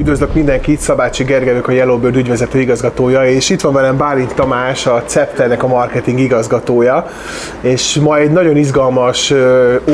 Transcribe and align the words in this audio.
Üdvözlök 0.00 0.34
mindenkit, 0.34 0.80
Szabácsi 0.80 1.24
Gergelyök 1.24 1.68
a 1.68 1.72
Yellowbird 1.72 2.16
ügyvezető 2.16 2.60
igazgatója, 2.60 3.24
és 3.24 3.50
itt 3.50 3.60
van 3.60 3.72
velem 3.72 3.96
Bálint 3.96 4.34
Tamás, 4.34 4.86
a 4.86 5.02
Cepternek 5.06 5.62
a 5.62 5.66
marketing 5.66 6.18
igazgatója, 6.18 7.06
és 7.60 7.94
ma 7.94 8.18
egy 8.18 8.30
nagyon 8.30 8.56
izgalmas 8.56 9.34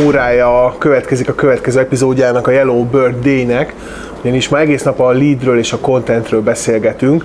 órája 0.04 0.74
következik 0.78 1.28
a 1.28 1.34
következő 1.34 1.80
epizódjának 1.80 2.46
a 2.46 2.50
Yellowbird 2.50 3.24
Day-nek, 3.24 3.74
ugyanis 4.20 4.48
ma 4.48 4.58
egész 4.58 4.82
nap 4.82 5.00
a 5.00 5.10
leadről 5.10 5.58
és 5.58 5.72
a 5.72 5.78
contentről 5.78 6.42
beszélgetünk, 6.42 7.24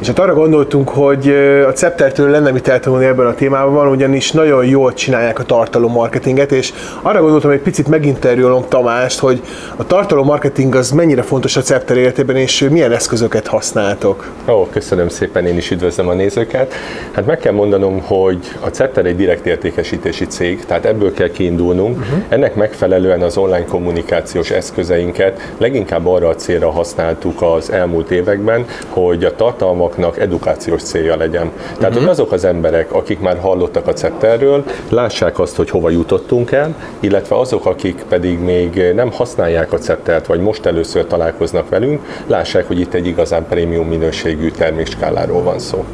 és 0.00 0.06
hát 0.06 0.18
arra 0.18 0.34
gondoltunk, 0.34 0.88
hogy 0.88 1.28
a 1.66 1.72
Ceptertől 1.72 2.30
lenne 2.30 2.50
mit 2.50 2.68
eltanulni 2.68 3.04
ebben 3.04 3.26
a 3.26 3.34
témában, 3.34 3.88
ugyanis 3.88 4.32
nagyon 4.32 4.64
jól 4.64 4.92
csinálják 4.92 5.38
a 5.38 5.42
tartalommarketinget, 5.42 6.52
és 6.52 6.72
arra 7.02 7.20
gondoltam, 7.20 7.50
hogy 7.50 7.58
egy 7.58 7.64
picit 7.64 7.88
meginterjúlom 7.88 8.64
Tamást, 8.68 9.18
hogy 9.18 9.42
a 9.76 9.86
tartalommarketing 9.86 10.74
az 10.74 10.90
mennyire 10.90 11.22
fontos 11.22 11.56
a 11.56 11.60
Cepter 11.60 11.96
életében, 11.96 12.36
és 12.36 12.66
milyen 12.70 12.92
eszközöket 12.92 13.46
használtok. 13.46 14.30
Ó, 14.48 14.66
köszönöm 14.70 15.08
szépen, 15.08 15.46
én 15.46 15.56
is 15.56 15.70
üdvözlöm 15.70 16.08
a 16.08 16.14
nézőket. 16.14 16.74
Hát 17.12 17.26
meg 17.26 17.38
kell 17.38 17.52
mondanom, 17.52 18.00
hogy 18.00 18.38
a 18.60 18.68
Cepter 18.68 19.06
egy 19.06 19.16
direkt 19.16 19.46
értékesítési 19.46 20.26
cég, 20.26 20.64
tehát 20.64 20.84
ebből 20.84 21.12
kell 21.12 21.30
kiindulnunk. 21.30 21.98
Uh-huh. 21.98 22.22
Ennek 22.28 22.54
megfelelően 22.54 23.22
az 23.22 23.36
online 23.36 23.64
kommunikációs 23.64 24.50
eszközeinket 24.50 25.52
leginkább 25.58 26.06
arra 26.06 26.28
a 26.28 26.34
célra 26.34 26.70
használtuk 26.70 27.42
az 27.42 27.70
elmúlt 27.70 28.10
években, 28.10 28.64
hogy 28.88 29.24
a 29.24 29.34
tartalmak 29.34 29.87
programoknak 29.88 30.18
edukációs 30.18 30.82
célja 30.82 31.16
legyen. 31.16 31.50
Tehát, 31.56 31.82
uh-huh. 31.82 31.98
hogy 31.98 32.08
azok 32.08 32.32
az 32.32 32.44
emberek, 32.44 32.92
akik 32.92 33.20
már 33.20 33.38
hallottak 33.38 33.86
a 33.86 33.92
CEPTER-ről, 33.92 34.64
lássák 34.88 35.38
azt, 35.38 35.56
hogy 35.56 35.70
hova 35.70 35.90
jutottunk 35.90 36.52
el, 36.52 36.74
illetve 37.00 37.38
azok, 37.38 37.66
akik 37.66 38.04
pedig 38.08 38.38
még 38.38 38.92
nem 38.94 39.12
használják 39.12 39.72
a 39.72 39.78
CEPTER-t, 39.78 40.26
vagy 40.26 40.40
most 40.40 40.66
először 40.66 41.06
találkoznak 41.06 41.68
velünk, 41.68 42.00
lássák, 42.26 42.66
hogy 42.66 42.80
itt 42.80 42.94
egy 42.94 43.06
igazán 43.06 43.46
prémium 43.48 43.88
minőségű 43.88 44.50
termékskáláról 44.50 45.42
van 45.42 45.58
szó. 45.58 45.84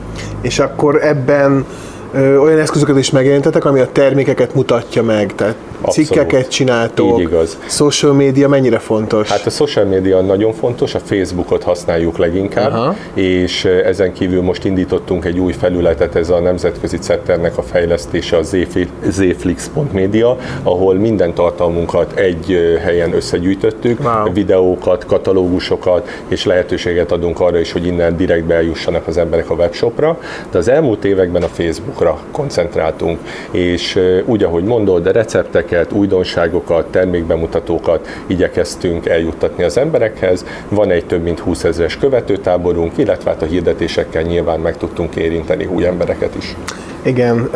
És 0.41 0.59
akkor 0.59 1.05
ebben 1.05 1.67
ö, 2.15 2.37
olyan 2.37 2.59
eszközöket 2.59 2.99
is 2.99 3.11
megjelentetek, 3.11 3.65
ami 3.65 3.81
a 3.81 3.93
termékeket 3.93 4.55
mutatja 4.55 5.03
meg, 5.03 5.35
tehát 5.35 5.57
Abszolút. 5.85 6.09
cikkeket 6.09 6.49
csináltok. 6.49 7.19
Így 7.19 7.25
igaz. 7.25 7.59
Social 7.69 8.13
média 8.13 8.49
mennyire 8.49 8.79
fontos? 8.79 9.31
Hát 9.31 9.47
a 9.47 9.51
social 9.51 9.85
média 9.85 10.21
nagyon 10.21 10.53
fontos, 10.53 10.95
a 10.95 10.99
Facebookot 10.99 11.63
használjuk 11.63 12.19
leginkább, 12.19 12.73
Aha. 12.73 12.95
és 13.15 13.65
ezen 13.65 14.13
kívül 14.13 14.43
most 14.43 14.65
indítottunk 14.65 15.25
egy 15.25 15.39
új 15.39 15.53
felületet, 15.53 16.15
ez 16.15 16.31
a 16.31 16.41
nemzetközi 16.41 16.97
centernek 16.99 17.59
a 17.59 17.63
fejlesztése, 17.63 18.37
a 18.37 18.43
zflix.media, 19.11 20.37
ahol 20.63 20.95
minden 20.95 21.35
tartalmunkat 21.35 22.13
egy 22.19 22.79
helyen 22.83 23.15
összegyűjtöttük, 23.15 24.01
wow. 24.05 24.33
videókat, 24.33 25.07
katalógusokat, 25.07 26.09
és 26.29 26.45
lehetőséget 26.45 27.13
adunk 27.13 27.41
arra 27.41 27.59
is, 27.59 27.73
hogy 27.73 27.87
innen 27.87 28.17
direkt 28.17 28.51
eljussanak 28.51 29.07
az 29.07 29.17
emberek 29.17 29.51
a 29.51 29.55
webshopra, 29.55 30.19
de 30.51 30.59
az 30.59 30.69
elmúlt 30.69 31.05
években 31.05 31.43
a 31.43 31.49
Facebookra 32.05 32.19
koncentráltunk, 32.33 33.19
és 33.51 33.99
úgy, 34.25 34.43
ahogy 34.43 34.65
mondod, 34.65 35.03
de 35.03 35.13
receptek 35.13 35.65
termékeket, 35.65 35.93
újdonságokat, 35.93 36.87
termékbemutatókat 36.87 38.07
igyekeztünk 38.27 39.07
eljuttatni 39.07 39.65
az 39.65 39.79
emberekhez. 39.79 40.45
Van 40.69 40.91
egy 40.91 41.07
több 41.07 41.23
mint 41.23 41.39
20 41.39 41.65
ezeres 41.65 41.97
követőtáborunk, 41.97 42.93
illetve 42.97 43.31
hát 43.31 43.43
a 43.43 43.47
hirdetésekkel 43.47 44.23
nyilván 44.23 44.61
meg 44.61 44.77
tudtunk 44.77 45.17
érinteni 45.17 45.65
új 45.65 45.87
embereket 45.87 46.35
is. 46.35 46.57
Igen, 47.03 47.51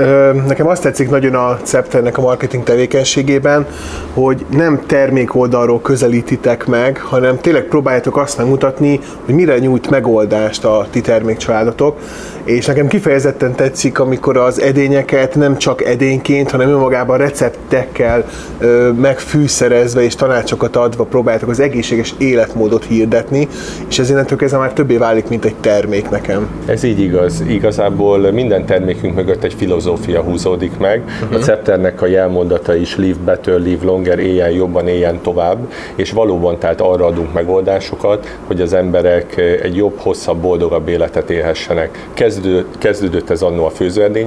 nekem 0.46 0.66
azt 0.66 0.82
tetszik 0.82 1.10
nagyon 1.10 1.34
a 1.34 1.56
Cepternek 1.62 2.18
a 2.18 2.20
marketing 2.20 2.62
tevékenységében, 2.62 3.66
hogy 4.14 4.44
nem 4.50 4.80
termék 4.86 5.34
oldalról 5.34 5.80
közelítitek 5.80 6.66
meg, 6.66 6.98
hanem 6.98 7.38
tényleg 7.38 7.64
próbáljátok 7.64 8.16
azt 8.16 8.38
megmutatni, 8.38 9.00
hogy 9.24 9.34
mire 9.34 9.58
nyújt 9.58 9.90
megoldást 9.90 10.64
a 10.64 10.86
ti 10.90 11.00
termékcsaládotok, 11.00 11.98
és 12.44 12.66
nekem 12.66 12.86
kifejezetten 12.86 13.54
tetszik, 13.54 13.98
amikor 13.98 14.36
az 14.38 14.60
edényeket 14.60 15.34
nem 15.34 15.56
csak 15.56 15.84
edényként, 15.84 16.50
hanem 16.50 16.68
önmagában 16.68 17.18
receptekkel 17.18 18.24
ö, 18.58 18.90
megfűszerezve 19.00 20.02
és 20.02 20.14
tanácsokat 20.14 20.76
adva 20.76 21.04
próbáljátok 21.04 21.48
az 21.48 21.60
egészséges 21.60 22.14
életmódot 22.18 22.84
hirdetni, 22.84 23.48
és 23.88 23.98
ez 23.98 24.10
innentől 24.10 24.38
kezdve 24.38 24.58
már 24.58 24.72
többé 24.72 24.96
válik, 24.96 25.28
mint 25.28 25.44
egy 25.44 25.54
termék 25.54 26.10
nekem. 26.10 26.48
Ez 26.66 26.82
így 26.82 27.00
igaz. 27.00 27.42
Igazából 27.48 28.30
minden 28.30 28.64
termékünk 28.64 29.14
mögött 29.14 29.44
egy 29.44 29.54
filozófia 29.54 30.20
húzódik 30.20 30.78
meg. 30.78 31.02
Uh-huh. 31.22 31.38
A 31.38 31.42
Cepternek 31.42 32.02
a 32.02 32.06
jelmondata 32.06 32.74
is 32.74 32.96
live 32.96 33.18
better, 33.24 33.60
live 33.60 33.84
longer, 33.84 34.18
éljen 34.18 34.50
jobban, 34.50 34.88
éljen 34.88 35.20
tovább, 35.22 35.72
és 35.94 36.10
valóban 36.10 36.58
tehát 36.58 36.80
arra 36.80 37.06
adunk 37.06 37.32
megoldásokat, 37.32 38.36
hogy 38.46 38.60
az 38.60 38.72
emberek 38.72 39.36
egy 39.62 39.76
jobb, 39.76 39.98
hosszabb, 39.98 40.38
boldogabb 40.38 40.88
életet 40.88 41.30
élhessenek. 41.30 42.06
Kezd 42.14 42.46
kezdődött, 42.78 43.30
ez 43.30 43.42
annó 43.42 43.64
a 43.64 43.70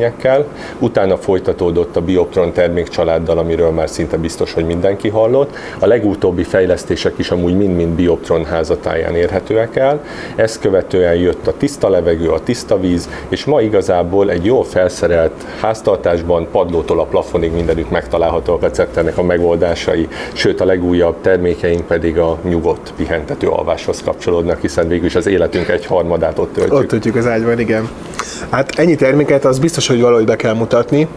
főzőerdényekkel, 0.02 0.46
utána 0.80 1.18
folytatódott 1.18 1.96
a 1.96 2.02
Bioptron 2.02 2.52
termékcsaláddal, 2.52 3.38
amiről 3.38 3.70
már 3.70 3.90
szinte 3.90 4.18
biztos, 4.18 4.54
hogy 4.54 4.66
mindenki 4.66 5.10
hallott. 5.10 5.56
A 5.80 5.86
legutóbbi 5.86 6.44
fejlesztések 6.44 7.14
is 7.18 7.32
amúgy 7.32 7.58
mind-mind 7.58 7.96
Bioptron 7.96 8.46
házatáján 8.46 9.16
érhetőek 9.16 9.76
el. 9.76 10.04
Ezt 10.36 10.60
követően 10.60 11.16
jött 11.16 11.48
a 11.48 11.58
tiszta 11.58 11.90
levegő, 11.90 12.30
a 12.30 12.44
tiszta 12.44 12.80
víz, 12.80 13.10
és 13.30 13.46
ma 13.46 13.62
igazából 13.62 14.32
egy 14.32 14.46
jól 14.46 14.64
felszerelt 14.64 15.46
háztartásban 15.60 16.48
padlótól 16.52 17.00
a 17.00 17.04
plafonig 17.04 17.52
mindenütt 17.52 17.90
megtalálhatóak 17.90 18.64
a 18.64 18.72
cepternek 18.72 19.18
a 19.18 19.24
megoldásai, 19.24 20.08
sőt 20.34 20.62
a 20.62 20.66
legújabb 20.66 21.16
termékeink 21.22 21.86
pedig 21.86 22.18
a 22.18 22.38
nyugodt, 22.44 22.94
pihentető 22.96 23.48
alváshoz 23.48 24.02
kapcsolódnak, 24.02 24.62
hiszen 24.62 24.88
végül 24.88 25.06
is 25.06 25.16
az 25.16 25.28
életünk 25.28 25.68
egy 25.68 25.86
harmadát 25.86 26.40
ott 26.40 26.54
töltjük. 26.54 26.80
Ott 26.80 26.88
töltjük 26.88 27.16
az 27.16 27.28
ágyban, 27.28 27.60
igen. 27.60 27.90
Hát 28.50 28.80
ennyi 28.80 28.96
terméket 28.96 29.46
az 29.46 29.60
biztos, 29.60 29.81
hogy 29.88 30.02
valahogy 30.02 30.26
be 30.26 30.36
kell 30.36 30.54
mutatni, 30.54 31.08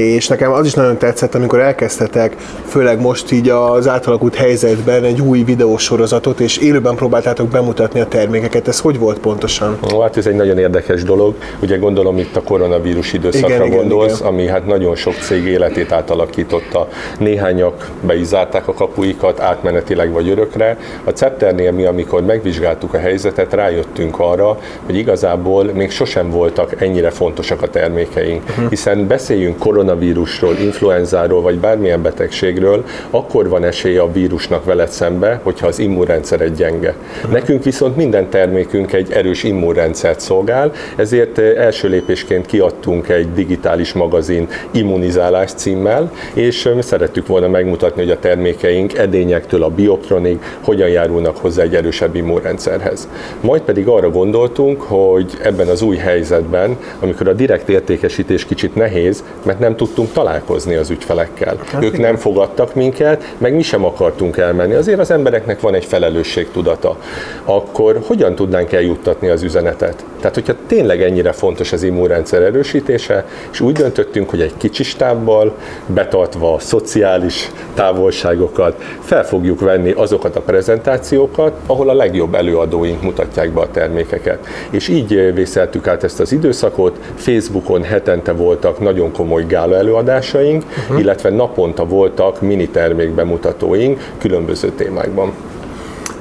és 0.00 0.28
nekem 0.28 0.52
az 0.52 0.66
is 0.66 0.74
nagyon 0.74 0.98
tetszett, 0.98 1.34
amikor 1.34 1.60
elkezdtetek, 1.60 2.36
főleg 2.66 3.00
most 3.00 3.32
így 3.32 3.48
az 3.48 3.88
átalakult 3.88 4.34
helyzetben 4.34 5.04
egy 5.04 5.20
új 5.20 5.42
videósorozatot, 5.42 6.40
és 6.40 6.56
élőben 6.56 6.94
próbáltátok 6.94 7.48
bemutatni 7.48 8.00
a 8.00 8.06
termékeket. 8.06 8.68
Ez 8.68 8.80
hogy 8.80 8.98
volt 8.98 9.18
pontosan? 9.18 9.78
Ó, 9.94 10.00
hát 10.00 10.16
ez 10.16 10.26
egy 10.26 10.34
nagyon 10.34 10.58
érdekes 10.58 11.02
dolog. 11.02 11.34
Ugye 11.62 11.76
gondolom 11.76 12.18
itt 12.18 12.36
a 12.36 12.42
koronavírus 12.42 13.12
időszakra 13.12 13.64
igen, 13.64 13.76
gondolsz, 13.76 14.04
igen, 14.04 14.16
igen. 14.16 14.32
ami 14.32 14.46
hát 14.46 14.66
nagyon 14.66 14.94
sok 14.94 15.14
cég 15.14 15.44
életét 15.44 15.92
átalakította. 15.92 16.88
Néhányak 17.18 17.90
be 18.00 18.18
is 18.18 18.26
zárták 18.26 18.68
a 18.68 18.72
kapuikat 18.72 19.40
átmenetileg 19.40 20.12
vagy 20.12 20.28
örökre. 20.28 20.78
A 21.04 21.10
Cepternél 21.10 21.72
mi, 21.72 21.84
amikor 21.84 22.22
megvizsgáltuk 22.22 22.94
a 22.94 22.98
helyzetet, 22.98 23.52
rájöttünk 23.52 24.18
arra, 24.18 24.58
hogy 24.86 24.96
igazából 24.96 25.64
még 25.64 25.90
sosem 25.90 26.30
voltak 26.30 26.82
ennyire 26.82 27.10
fontosak 27.10 27.62
a 27.62 27.68
termékeink, 27.68 28.42
uh-huh. 28.48 28.68
hiszen 28.68 29.06
beszéljünk 29.06 29.58
koronavírus 29.58 29.88
koronavírusról, 29.90 30.56
influenzáról 30.60 31.42
vagy 31.42 31.58
bármilyen 31.58 32.02
betegségről, 32.02 32.84
akkor 33.10 33.48
van 33.48 33.64
esélye 33.64 34.00
a 34.00 34.12
vírusnak 34.12 34.64
veled 34.64 34.88
szembe, 34.88 35.40
hogyha 35.42 35.66
az 35.66 35.78
immunrendszered 35.78 36.56
gyenge. 36.56 36.94
Nekünk 37.30 37.64
viszont 37.64 37.96
minden 37.96 38.28
termékünk 38.28 38.92
egy 38.92 39.12
erős 39.12 39.42
immunrendszert 39.42 40.20
szolgál, 40.20 40.72
ezért 40.96 41.38
eh, 41.38 41.64
első 41.64 41.88
lépésként 41.88 42.46
kiadtunk 42.46 43.08
egy 43.08 43.32
digitális 43.32 43.92
magazin 43.92 44.48
immunizálás 44.70 45.52
címmel, 45.52 46.12
és 46.34 46.66
eh, 46.66 46.82
szerettük 46.82 47.26
volna 47.26 47.48
megmutatni, 47.48 48.02
hogy 48.02 48.10
a 48.10 48.18
termékeink 48.18 48.98
edényektől 48.98 49.62
a 49.62 49.68
biopronig 49.68 50.38
hogyan 50.60 50.88
járulnak 50.88 51.36
hozzá 51.36 51.62
egy 51.62 51.74
erősebb 51.74 52.14
immunrendszerhez. 52.14 53.08
Majd 53.40 53.62
pedig 53.62 53.86
arra 53.88 54.10
gondoltunk, 54.10 54.82
hogy 54.82 55.38
ebben 55.42 55.68
az 55.68 55.82
új 55.82 55.96
helyzetben, 55.96 56.76
amikor 57.00 57.28
a 57.28 57.32
direkt 57.32 57.68
értékesítés 57.68 58.44
kicsit 58.44 58.74
nehéz, 58.74 59.24
mert 59.42 59.58
nem 59.58 59.69
tudtunk 59.76 60.12
találkozni 60.12 60.74
az 60.74 60.90
ügyfelekkel. 60.90 61.56
Hát 61.72 61.84
ők 61.84 61.98
nem 61.98 62.16
fogadtak 62.16 62.74
minket, 62.74 63.34
meg 63.38 63.54
mi 63.54 63.62
sem 63.62 63.84
akartunk 63.84 64.36
elmenni. 64.36 64.74
Azért 64.74 64.98
az 64.98 65.10
embereknek 65.10 65.60
van 65.60 65.74
egy 65.74 65.84
felelősségtudata. 65.84 66.96
Akkor 67.44 68.00
hogyan 68.06 68.34
tudnánk 68.34 68.72
eljuttatni 68.72 69.28
az 69.28 69.42
üzenetet? 69.42 70.04
Tehát, 70.20 70.34
hogyha 70.34 70.54
tényleg 70.66 71.02
ennyire 71.02 71.32
fontos 71.32 71.72
az 71.72 71.82
immunrendszer 71.82 72.42
erősítése, 72.42 73.26
és 73.52 73.60
úgy 73.60 73.72
döntöttünk, 73.72 74.30
hogy 74.30 74.40
egy 74.40 74.56
kicsi 74.56 74.82
stábbal, 74.82 75.56
betartva 75.86 76.54
a 76.54 76.58
szociális 76.58 77.50
távolságokat, 77.74 78.82
fel 79.00 79.24
fogjuk 79.24 79.60
venni 79.60 79.90
azokat 79.90 80.36
a 80.36 80.40
prezentációkat, 80.40 81.52
ahol 81.66 81.88
a 81.88 81.94
legjobb 81.94 82.34
előadóink 82.34 83.02
mutatják 83.02 83.50
be 83.52 83.60
a 83.60 83.70
termékeket. 83.70 84.46
És 84.70 84.88
így 84.88 85.34
vészeltük 85.34 85.86
át 85.86 86.04
ezt 86.04 86.20
az 86.20 86.32
időszakot, 86.32 86.98
Facebookon 87.14 87.82
hetente 87.82 88.32
voltak 88.32 88.80
nagyon 88.80 89.12
komoly 89.12 89.46
gála 89.60 89.76
előadásaink, 89.76 90.64
uh-huh. 90.64 91.00
illetve 91.00 91.30
naponta 91.30 91.84
voltak 91.86 92.40
mini 92.40 92.68
termék 92.68 93.10
bemutatóink 93.10 94.12
különböző 94.18 94.70
témákban. 94.70 95.32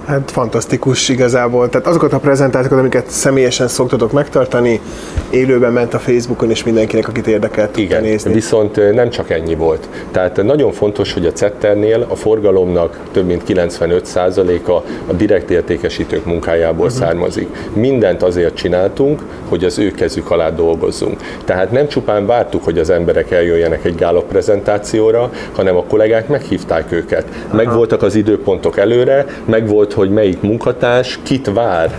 Hát 0.09 0.31
fantasztikus 0.31 1.09
igazából. 1.09 1.69
Tehát 1.69 1.87
azokat 1.87 2.13
a 2.13 2.19
prezentációkat, 2.19 2.79
amiket 2.79 3.09
személyesen 3.09 3.67
szoktatok 3.67 4.11
megtartani, 4.11 4.81
élőben 5.29 5.73
ment 5.73 5.93
a 5.93 5.99
Facebookon, 5.99 6.49
és 6.49 6.63
mindenkinek, 6.63 7.07
akit 7.07 7.27
érdekelt 7.27 7.77
Igen, 7.77 8.01
nézni. 8.01 8.33
viszont 8.33 8.93
nem 8.93 9.09
csak 9.09 9.29
ennyi 9.29 9.55
volt. 9.55 9.89
Tehát 10.11 10.43
nagyon 10.43 10.71
fontos, 10.71 11.13
hogy 11.13 11.25
a 11.25 11.31
Cetternél 11.31 12.05
a 12.07 12.15
forgalomnak 12.15 12.99
több 13.11 13.25
mint 13.25 13.43
95%-a 13.47 14.71
a 15.07 15.13
direkt 15.13 15.49
értékesítők 15.49 16.25
munkájából 16.25 16.85
uh-huh. 16.85 17.01
származik. 17.01 17.47
Mindent 17.73 18.23
azért 18.23 18.55
csináltunk, 18.55 19.21
hogy 19.49 19.63
az 19.63 19.79
ő 19.79 19.91
kezük 19.91 20.31
alá 20.31 20.49
dolgozzunk. 20.49 21.21
Tehát 21.45 21.71
nem 21.71 21.87
csupán 21.87 22.25
vártuk, 22.25 22.63
hogy 22.63 22.77
az 22.77 22.89
emberek 22.89 23.31
eljöjjenek 23.31 23.85
egy 23.85 23.95
gála 23.95 24.21
prezentációra, 24.21 25.31
hanem 25.55 25.75
a 25.75 25.83
kollégák 25.83 26.27
meghívták 26.27 26.91
őket. 26.91 27.25
Megvoltak 27.51 28.01
az 28.03 28.15
időpontok 28.15 28.77
előre, 28.77 29.25
megvolt, 29.45 29.97
hogy 29.99 30.09
melyik 30.09 30.41
munkatárs 30.41 31.19
kit 31.23 31.51
vár 31.53 31.97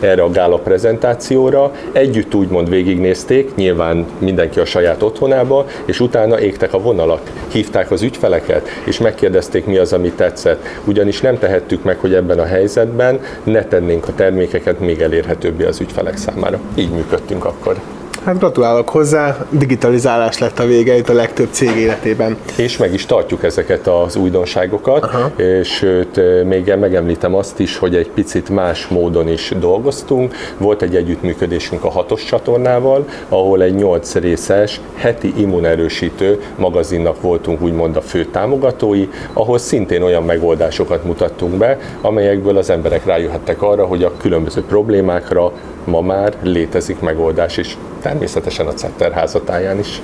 erre 0.00 0.22
a 0.22 0.30
gála 0.30 0.56
prezentációra, 0.56 1.72
együtt 1.92 2.34
úgymond 2.34 2.68
végignézték, 2.68 3.54
nyilván 3.54 4.06
mindenki 4.18 4.60
a 4.60 4.64
saját 4.64 5.02
otthonába, 5.02 5.66
és 5.84 6.00
utána 6.00 6.40
égtek 6.40 6.74
a 6.74 6.78
vonalak, 6.78 7.20
hívták 7.48 7.90
az 7.90 8.02
ügyfeleket, 8.02 8.68
és 8.84 8.98
megkérdezték, 8.98 9.66
mi 9.66 9.76
az, 9.76 9.92
ami 9.92 10.10
tetszett. 10.10 10.66
Ugyanis 10.84 11.20
nem 11.20 11.38
tehettük 11.38 11.84
meg, 11.84 11.98
hogy 11.98 12.14
ebben 12.14 12.38
a 12.38 12.44
helyzetben 12.44 13.20
ne 13.44 13.64
tennénk 13.64 14.08
a 14.08 14.14
termékeket 14.14 14.80
még 14.80 15.00
elérhetőbbé 15.00 15.64
az 15.64 15.80
ügyfelek 15.80 16.16
számára. 16.16 16.60
Így 16.74 16.90
működtünk 16.90 17.44
akkor. 17.44 17.76
Hát 18.26 18.38
gratulálok 18.38 18.88
hozzá, 18.88 19.36
digitalizálás 19.50 20.38
lett 20.38 20.58
a 20.58 20.66
vége 20.66 20.96
itt 20.96 21.08
a 21.08 21.12
legtöbb 21.12 21.48
cég 21.50 21.76
életében. 21.76 22.36
És 22.56 22.76
meg 22.76 22.92
is 22.92 23.06
tartjuk 23.06 23.44
ezeket 23.44 23.86
az 23.86 24.16
újdonságokat, 24.16 25.04
Aha. 25.04 25.30
és 25.36 25.68
sőt, 25.68 26.44
még 26.44 26.74
megemlítem 26.80 27.34
azt 27.34 27.58
is, 27.58 27.76
hogy 27.76 27.94
egy 27.94 28.10
picit 28.10 28.48
más 28.48 28.88
módon 28.88 29.28
is 29.28 29.52
dolgoztunk. 29.58 30.34
Volt 30.58 30.82
egy 30.82 30.96
együttműködésünk 30.96 31.84
a 31.84 31.90
hatos 31.90 32.24
csatornával, 32.24 33.04
ahol 33.28 33.62
egy 33.62 33.74
nyolc 33.74 34.14
részes 34.14 34.80
heti 34.94 35.32
immunerősítő 35.36 36.40
magazinnak 36.56 37.20
voltunk 37.20 37.62
úgymond 37.62 37.96
a 37.96 38.00
fő 38.00 38.24
támogatói, 38.24 39.08
ahol 39.32 39.58
szintén 39.58 40.02
olyan 40.02 40.22
megoldásokat 40.22 41.04
mutattunk 41.04 41.54
be, 41.54 41.78
amelyekből 42.00 42.56
az 42.56 42.70
emberek 42.70 43.04
rájöhettek 43.04 43.62
arra, 43.62 43.84
hogy 43.84 44.02
a 44.02 44.16
különböző 44.16 44.62
problémákra 44.62 45.52
ma 45.84 46.00
már 46.00 46.34
létezik 46.42 47.00
megoldás 47.00 47.56
is, 47.56 47.76
természetesen 48.18 48.66
a 48.66 48.72
Cetter 48.72 49.12
házatáján 49.12 49.78
is. 49.78 50.02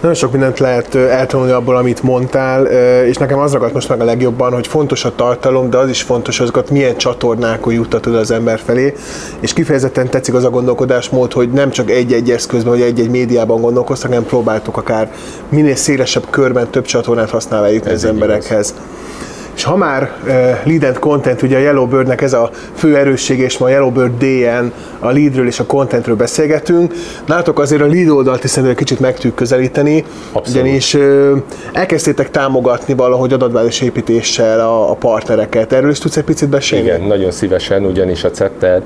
Nagyon 0.00 0.16
sok 0.16 0.32
mindent 0.32 0.58
lehet 0.58 0.94
eltanulni 0.94 1.52
abból, 1.52 1.76
amit 1.76 2.02
mondtál, 2.02 2.66
és 3.06 3.16
nekem 3.16 3.38
az 3.38 3.52
ragadt 3.52 3.72
most 3.72 3.88
meg 3.88 4.00
a 4.00 4.04
legjobban, 4.04 4.52
hogy 4.52 4.66
fontos 4.66 5.04
a 5.04 5.14
tartalom, 5.14 5.70
de 5.70 5.76
az 5.76 5.88
is 5.88 6.02
fontos, 6.02 6.36
hogy 6.36 6.46
azokat 6.46 6.70
milyen 6.70 6.96
csatornákon 6.96 7.72
juttatod 7.72 8.14
az 8.14 8.30
ember 8.30 8.60
felé, 8.64 8.94
és 9.40 9.52
kifejezetten 9.52 10.08
tetszik 10.08 10.34
az 10.34 10.44
a 10.44 10.50
gondolkodásmód, 10.50 11.32
hogy 11.32 11.50
nem 11.50 11.70
csak 11.70 11.90
egy-egy 11.90 12.30
eszközben, 12.30 12.72
vagy 12.72 12.82
egy-egy 12.82 13.10
médiában 13.10 13.60
gondolkoztak, 13.60 14.10
hanem 14.10 14.24
próbáltuk 14.24 14.76
akár 14.76 15.12
minél 15.48 15.76
szélesebb 15.76 16.24
körben 16.30 16.70
több 16.70 16.84
csatornát 16.84 17.30
használva 17.30 17.90
az 17.90 18.04
emberekhez. 18.04 18.74
Igaz. 18.76 18.91
És 19.62 19.68
ha 19.68 19.76
már 19.76 20.12
uh, 20.22 20.30
lead 20.64 20.82
and 20.84 20.98
content, 20.98 21.42
ugye 21.42 21.56
a 21.56 21.60
Yellowbirdnek 21.60 22.20
ez 22.20 22.32
a 22.32 22.50
fő 22.74 22.96
erősség, 22.96 23.38
és 23.38 23.58
ma 23.58 23.66
a 23.66 23.68
Yellowbird 23.68 24.12
DN 24.18 24.72
a 24.98 25.10
leadről 25.10 25.46
és 25.46 25.60
a 25.60 25.66
contentről 25.66 26.16
beszélgetünk, 26.16 26.94
nálatok 27.26 27.58
azért 27.58 27.82
a 27.82 27.86
lead 27.86 28.08
oldalt 28.08 28.44
is 28.44 28.50
szerintem 28.50 28.76
kicsit 28.76 29.00
meg 29.00 29.14
tudjuk 29.14 29.34
közelíteni, 29.34 30.04
Abszolút. 30.32 30.62
ugyanis 30.62 30.94
uh, 30.94 31.38
elkezdtétek 31.72 32.30
támogatni 32.30 32.94
valahogy 32.94 33.32
adatbázis 33.32 33.80
építéssel 33.80 34.60
a, 34.60 34.90
a 34.90 34.94
partnereket. 34.94 35.72
Erről 35.72 35.90
is 35.90 35.98
tudsz 35.98 36.16
egy 36.16 36.24
picit 36.24 36.48
beszélni? 36.48 36.84
Igen, 36.84 37.02
nagyon 37.02 37.30
szívesen, 37.30 37.84
ugyanis 37.84 38.24
a 38.24 38.30
CETTER 38.30 38.82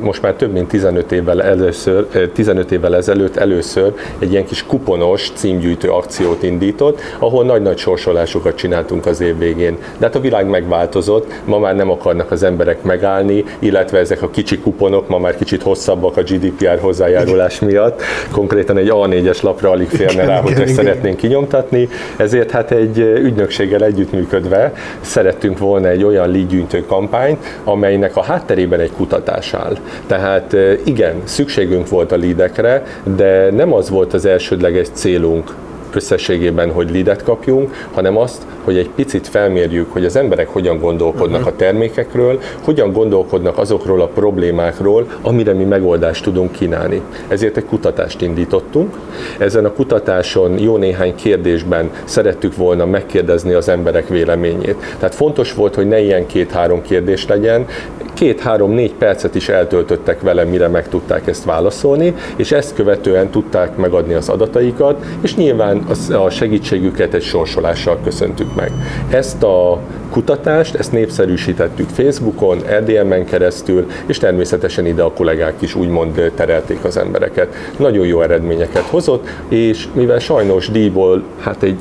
most 0.00 0.22
már 0.22 0.32
több 0.32 0.52
mint 0.52 0.68
15 0.68 1.12
évvel, 1.12 1.42
először, 1.42 2.06
15 2.34 2.72
évvel 2.72 2.96
ezelőtt 2.96 3.36
először 3.36 3.94
egy 4.18 4.30
ilyen 4.30 4.44
kis 4.44 4.64
kuponos 4.66 5.30
címgyűjtő 5.34 5.88
akciót 5.88 6.42
indított, 6.42 7.00
ahol 7.18 7.44
nagy-nagy 7.44 7.78
sorsolásokat 7.78 8.54
csináltunk 8.54 9.06
az 9.06 9.20
év 9.20 9.38
végén 9.38 9.76
de 10.00 10.06
hát 10.06 10.14
a 10.14 10.20
világ 10.20 10.46
megváltozott, 10.46 11.32
ma 11.44 11.58
már 11.58 11.76
nem 11.76 11.90
akarnak 11.90 12.30
az 12.30 12.42
emberek 12.42 12.82
megállni, 12.82 13.44
illetve 13.58 13.98
ezek 13.98 14.22
a 14.22 14.30
kicsi 14.30 14.58
kuponok 14.58 15.08
ma 15.08 15.18
már 15.18 15.36
kicsit 15.36 15.62
hosszabbak 15.62 16.16
a 16.16 16.22
GDPR 16.22 16.78
hozzájárulás 16.80 17.58
miatt. 17.58 18.02
Konkrétan 18.30 18.76
egy 18.76 18.90
A4-es 18.92 19.42
lapra 19.42 19.70
alig 19.70 19.88
férne 19.88 20.24
rá, 20.24 20.40
hogy 20.40 20.60
ezt 20.60 20.74
szeretnénk 20.74 21.16
kinyomtatni, 21.16 21.88
ezért 22.16 22.50
hát 22.50 22.70
egy 22.70 22.98
ügynökséggel 22.98 23.84
együttműködve 23.84 24.72
szerettünk 25.00 25.58
volna 25.58 25.88
egy 25.88 26.04
olyan 26.04 26.30
lígyűjtő 26.30 26.84
kampányt, 26.86 27.58
amelynek 27.64 28.16
a 28.16 28.22
hátterében 28.22 28.80
egy 28.80 28.92
kutatás 28.92 29.54
áll. 29.54 29.76
Tehát 30.06 30.56
igen, 30.84 31.14
szükségünk 31.24 31.88
volt 31.88 32.12
a 32.12 32.16
lídekre, 32.16 32.82
de 33.16 33.50
nem 33.50 33.72
az 33.72 33.90
volt 33.90 34.14
az 34.14 34.24
elsődleges 34.24 34.86
célunk, 34.92 35.54
összességében, 35.94 36.72
hogy 36.72 36.90
lidet 36.90 37.22
kapjunk, 37.22 37.88
hanem 37.92 38.16
azt, 38.16 38.42
hogy 38.64 38.76
egy 38.76 38.90
picit 38.94 39.28
felmérjük, 39.28 39.92
hogy 39.92 40.04
az 40.04 40.16
emberek 40.16 40.48
hogyan 40.48 40.78
gondolkodnak 40.78 41.46
a 41.46 41.56
termékekről, 41.56 42.40
hogyan 42.64 42.92
gondolkodnak 42.92 43.58
azokról 43.58 44.00
a 44.00 44.06
problémákról, 44.06 45.06
amire 45.22 45.52
mi 45.52 45.64
megoldást 45.64 46.24
tudunk 46.24 46.52
kínálni. 46.52 47.00
Ezért 47.28 47.56
egy 47.56 47.64
kutatást 47.64 48.20
indítottunk. 48.20 48.98
Ezen 49.38 49.64
a 49.64 49.72
kutatáson 49.72 50.58
jó 50.58 50.76
néhány 50.76 51.14
kérdésben 51.14 51.90
szerettük 52.04 52.56
volna 52.56 52.86
megkérdezni 52.86 53.52
az 53.52 53.68
emberek 53.68 54.08
véleményét. 54.08 54.76
Tehát 54.98 55.14
fontos 55.14 55.54
volt, 55.54 55.74
hogy 55.74 55.88
ne 55.88 56.00
ilyen 56.00 56.26
két-három 56.26 56.82
kérdés 56.82 57.26
legyen, 57.26 57.66
két-három-négy 58.14 58.92
percet 58.92 59.34
is 59.34 59.48
eltöltöttek 59.48 60.20
vele, 60.20 60.44
mire 60.44 60.68
meg 60.68 60.88
tudták 60.88 61.26
ezt 61.26 61.44
válaszolni, 61.44 62.14
és 62.36 62.52
ezt 62.52 62.74
követően 62.74 63.30
tudták 63.30 63.76
megadni 63.76 64.14
az 64.14 64.28
adataikat, 64.28 65.04
és 65.20 65.36
nyilván 65.36 65.79
a 66.12 66.30
segítségüket 66.30 67.14
egy 67.14 67.22
sorsolással 67.22 67.98
köszöntük 68.04 68.54
meg. 68.54 68.72
Ezt 69.10 69.42
a 69.42 69.80
kutatást, 70.10 70.74
ezt 70.74 70.92
népszerűsítettük 70.92 71.88
Facebookon, 71.88 72.58
RDM-en 72.78 73.24
keresztül, 73.24 73.86
és 74.06 74.18
természetesen 74.18 74.86
ide 74.86 75.02
a 75.02 75.12
kollégák 75.12 75.54
is 75.58 75.74
úgymond 75.74 76.32
terelték 76.34 76.84
az 76.84 76.96
embereket. 76.96 77.54
Nagyon 77.76 78.06
jó 78.06 78.22
eredményeket 78.22 78.82
hozott, 78.82 79.28
és 79.48 79.88
mivel 79.92 80.18
sajnos 80.18 80.68
díjból 80.68 81.22
hát 81.40 81.62
egy 81.62 81.78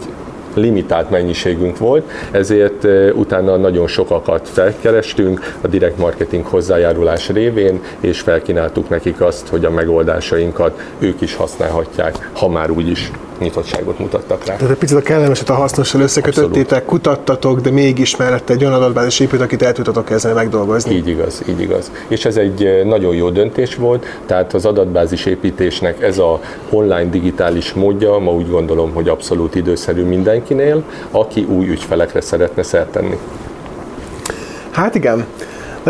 limitált 0.53 1.09
mennyiségünk 1.09 1.77
volt, 1.77 2.09
ezért 2.31 2.87
utána 3.13 3.55
nagyon 3.55 3.87
sokakat 3.87 4.49
felkerestünk 4.49 5.55
a 5.61 5.67
direct 5.67 5.97
marketing 5.97 6.45
hozzájárulás 6.45 7.29
révén, 7.29 7.81
és 7.99 8.19
felkínáltuk 8.19 8.89
nekik 8.89 9.21
azt, 9.21 9.47
hogy 9.47 9.65
a 9.65 9.69
megoldásainkat 9.69 10.81
ők 10.99 11.21
is 11.21 11.35
használhatják, 11.35 12.29
ha 12.33 12.47
már 12.47 12.71
úgy 12.71 12.87
is 12.87 13.11
nyitottságot 13.39 13.99
mutattak 13.99 14.45
rá. 14.45 14.55
Tehát 14.55 14.71
egy 14.71 14.77
picit 14.77 14.97
a 14.97 15.01
kellemeset 15.01 15.49
a 15.49 15.53
hasznossal 15.53 16.01
összekötöttétek, 16.01 16.85
kutattatok, 16.85 17.59
de 17.59 17.71
mégis 17.71 18.15
mellette 18.15 18.53
egy 18.53 18.61
olyan 18.61 18.73
adatbázis 18.73 19.19
épült, 19.19 19.41
akit 19.41 19.61
el 19.61 19.73
tudtatok 19.73 20.09
ezzel 20.09 20.33
megdolgozni. 20.33 20.95
Így 20.95 21.07
igaz, 21.07 21.41
így 21.49 21.61
igaz. 21.61 21.91
És 22.07 22.25
ez 22.25 22.37
egy 22.37 22.65
eh, 22.65 22.85
nagyon 22.85 23.15
jó 23.15 23.29
döntés 23.29 23.75
volt, 23.75 24.05
tehát 24.25 24.53
az 24.53 24.65
adatbázis 24.65 25.25
építésnek 25.25 26.01
ez 26.01 26.17
a 26.17 26.39
online 26.69 27.09
digitális 27.09 27.73
módja, 27.73 28.17
ma 28.17 28.31
úgy 28.31 28.49
gondolom, 28.49 28.93
hogy 28.93 29.07
abszolút 29.09 29.55
időszerű 29.55 30.03
mindenkinél, 30.03 30.83
aki 31.11 31.43
új 31.43 31.69
ügyfelekre 31.69 32.21
szeretne 32.21 32.63
szertenni. 32.63 33.17
Hát 34.71 34.95
igen, 34.95 35.25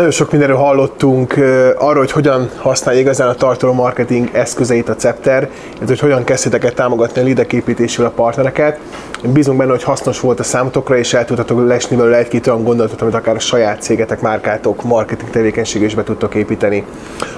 nagyon 0.00 0.14
sok 0.14 0.30
mindenről 0.30 0.56
hallottunk 0.56 1.34
arról, 1.78 1.98
hogy 1.98 2.12
hogyan 2.12 2.50
használja 2.56 3.00
igazán 3.00 3.28
a 3.28 3.34
tartalom 3.34 3.76
marketing 3.76 4.28
eszközeit 4.32 4.88
a 4.88 4.94
Cepter, 4.94 5.50
illetve 5.68 5.86
hogy 5.86 5.98
hogyan 5.98 6.24
kezdtétek 6.24 6.64
el 6.64 6.72
támogatni 6.72 7.20
a 7.20 7.24
lidek 7.24 7.54
a 7.98 8.08
partnereket. 8.08 8.78
Én 9.24 9.32
bízunk 9.32 9.58
benne, 9.58 9.70
hogy 9.70 9.82
hasznos 9.82 10.20
volt 10.20 10.40
a 10.40 10.42
számotokra, 10.42 10.96
és 10.96 11.14
el 11.14 11.24
tudtatok 11.24 11.66
lesni 11.66 11.96
belőle 11.96 12.16
egy-két 12.16 12.46
olyan 12.46 12.64
gondolatot, 12.64 13.02
amit 13.02 13.14
akár 13.14 13.34
a 13.34 13.38
saját 13.38 13.82
cégetek, 13.82 14.20
márkátok, 14.20 14.82
marketing 14.82 15.30
tevékenység 15.30 15.82
is 15.82 15.94
be 15.94 16.02
tudtok 16.02 16.34
építeni. 16.34 16.84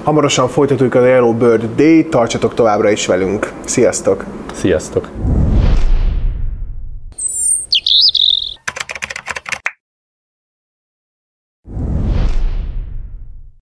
Hamarosan 0.03 0.49
folytatjuk 0.49 0.95
a 0.95 1.07
Yellow 1.07 1.33
Bird 1.33 1.75
Day, 1.77 2.07
tartsatok 2.07 2.55
továbbra 2.55 2.91
is 2.91 3.07
velünk. 3.07 3.53
Sziasztok! 3.65 4.25
Sziasztok! 4.55 5.09